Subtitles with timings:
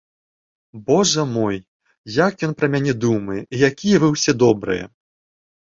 [0.87, 1.57] Божа мой,
[2.25, 4.85] як ён пра мяне думае і якія вы ўсе добрыя!